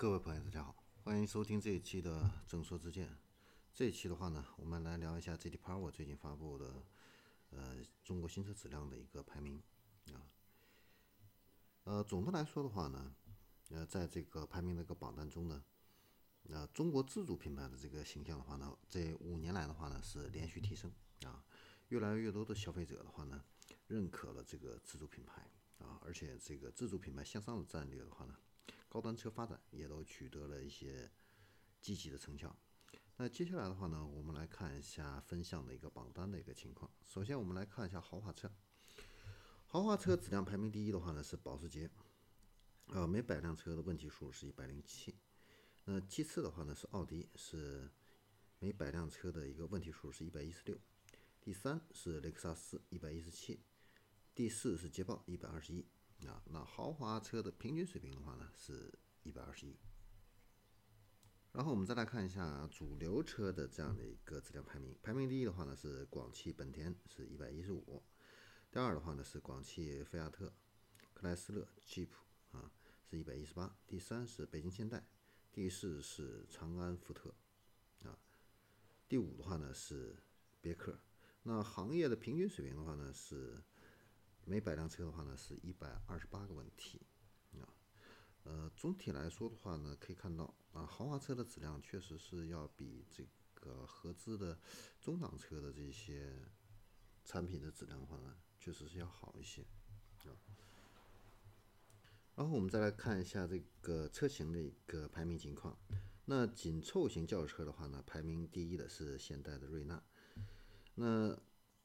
[0.00, 3.18] 各位朋友，大家好，欢迎收听这一期的正说之见。
[3.74, 5.58] 这一期的话呢，我们来聊一下 J.D.
[5.58, 6.84] Power 最近发布的
[7.50, 9.60] 呃中国新车质量的一个排名
[10.12, 10.22] 啊。
[11.82, 13.12] 呃，总的来说的话呢，
[13.70, 15.64] 呃，在这个排名的一个榜单中呢，
[16.44, 20.92] 呃，中国自主品牌的这个形象的话呢，这五年来的话呢是连续提升
[21.24, 21.44] 啊，
[21.88, 23.44] 越来越多的消费者的话呢
[23.88, 28.36] 认可了这个自主品牌啊，而且这个自主品牌向上的战略的话呢。
[28.88, 31.10] 高端车发展也都取得了一些
[31.80, 32.56] 积极的成效。
[33.16, 36.90] 那接下来的话呢，我们来看一下分项的一个榜单的一个情况。
[37.04, 38.50] 首先，我们来看一下豪华车。
[39.66, 41.90] 豪华车质量排名第一的话呢是保时捷，
[42.86, 45.14] 呃，每百辆车的问题数是一百零七。
[45.84, 47.90] 那其次的话呢是奥迪，是
[48.58, 50.78] 每百辆车的一个问题数是一百一十六。
[51.40, 53.60] 第三是雷克萨斯，一百一十七。
[54.34, 55.84] 第四是捷豹，一百二十一。
[56.26, 59.76] 啊，那豪华车的平均水平的话呢，是一百二十一。
[61.52, 68.02] 然后我们再来看一下主流车的这样的一个质量排名，排名第一的话呢是广汽本田，是一百一十五；
[68.70, 70.52] 第二的话呢是广汽菲亚特、
[71.14, 72.16] 克莱斯勒、吉普
[72.52, 72.70] 啊，
[73.08, 74.98] 是一百一十八；第三是北京现代；
[75.52, 77.34] 第四是长安福特
[78.02, 78.18] 啊；
[79.08, 80.16] 第五的话呢是
[80.60, 80.98] 别克。
[81.44, 83.62] 那行业的平均水平的话呢是。
[84.48, 87.02] 每百辆车的话呢，是一百二十八个问题，
[87.52, 87.68] 啊，
[88.44, 94.58] 呃，总体来说的话呢，可以看到啊，豪华车的质量确实是要比这个合资的
[95.02, 96.32] 中档车的这些
[97.26, 99.60] 产品的质量的话呢，确实是要好一些，
[100.24, 100.32] 啊。
[102.34, 105.76] 然后我们再来看一下这个车型的一个排名情况，
[106.24, 110.02] 那紧凑型轿车的话呢，排名第一的是现代的瑞纳，
[110.94, 111.38] 那。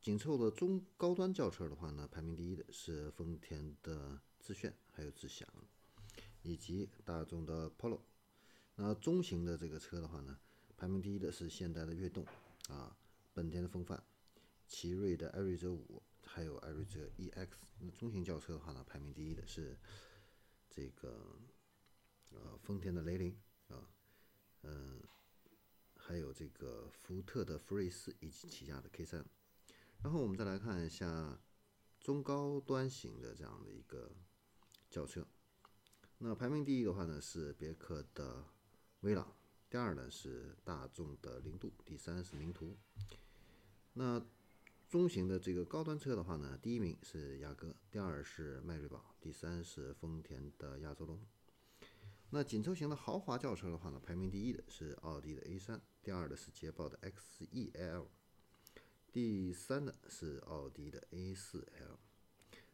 [0.04, 5.48] 紧凑的中高端轿车的话呢，排名第一的是丰田的致炫，还有致享，
[6.42, 8.02] 以及大众的 Polo。
[8.76, 10.38] 那中型的这个车的话呢，
[10.76, 12.26] 排名第一的是现代的悦动，
[12.68, 12.94] 啊，
[13.34, 14.04] 本田的锋范，
[14.68, 17.48] 奇瑞的艾瑞泽五，还有艾瑞泽 EX。
[17.80, 19.78] 那中型轿车的话呢，排名第一的是
[20.70, 21.40] 这个
[22.32, 23.34] 呃丰田的雷凌，
[23.70, 23.88] 啊，
[24.64, 25.02] 嗯，
[25.96, 29.26] 还有这个福特的福睿斯以及起亚的 K 三。
[30.04, 31.40] 然后我们再来看一下
[32.02, 34.12] 中高端型的这样的一个
[34.90, 35.26] 轿车，
[36.18, 38.44] 那排名第一的话呢是别克的
[39.00, 39.34] 威朗，
[39.70, 42.78] 第二呢是大众的凌渡，第三是名图。
[43.94, 44.22] 那
[44.90, 51.26] 中型的这个高端车的话呢，第一名是雅阁，第二是迈锐宝，第三是丰田的亚洲龙。
[52.30, 58.10] 那紧凑型的豪华轿车的话呢，排名第一的是奥迪的 A3，第二的是捷豹的 XE-L。
[59.14, 61.98] 第三的是奥迪的 A4L，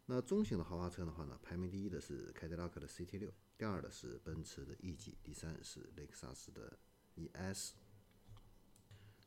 [0.06, 6.80] 那中型的豪华车的话呢，排名第一的是凯迪拉克的 CT6，第二的是奔驰的 E 级，第三是雷克萨斯的
[7.18, 7.72] ES。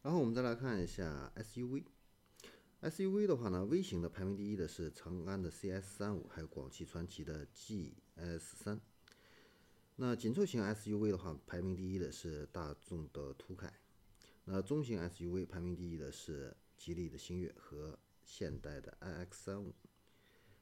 [0.01, 8.81] 然后我们再来看一下 SUV，SUV 的话呢，微型的排名第一的是长安的 CS35，还有广汽传祺的 GS3。
[9.97, 13.71] 那紧凑型 SUV 的话，排名第一的是大众的途凯，
[14.47, 16.57] 那中型 SUV 排名第一的是。
[16.83, 19.73] 吉利的星越和现代的 iX 三五，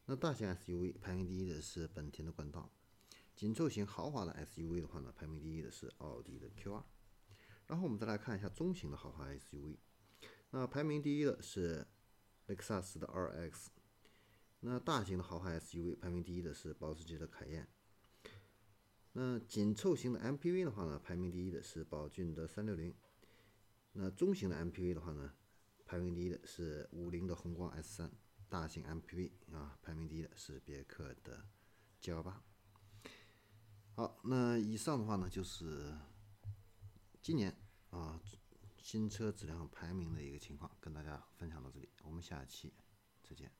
[0.04, 2.70] 那大型 SUV 排名第一的是本田的冠道，
[3.34, 6.84] 紧凑型豪华的 SUV 的话呢，排名第一的是奥迪的 Q 二。
[7.68, 9.78] 然后我们再来看一下中型的豪华 SUV，
[10.50, 11.86] 那排名第一的是
[12.48, 13.68] 雷克萨斯的 RX，
[14.60, 17.66] 那大型的豪华 SUV 排名第一的是保时捷的凯宴。
[19.12, 22.94] 那紧凑型的 MPV 的话呢，排名第一的是宝骏的三六零。
[23.92, 25.32] 那中型的 MPV 的话呢？
[25.90, 28.12] 排名第一的是五菱的宏光 S 三
[28.48, 31.44] 大型 MPV 啊，排名第一的是别克的
[32.00, 32.40] G L 八。
[33.96, 35.92] 好，那以上的话呢，就是
[37.20, 37.52] 今年
[37.90, 38.20] 啊
[38.78, 42.72] 新车质量排名的一个情况，跟大家分享到这里，我们下期
[43.24, 43.59] 再见。